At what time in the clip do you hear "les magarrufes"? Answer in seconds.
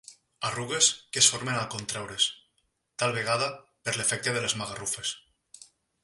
4.47-5.13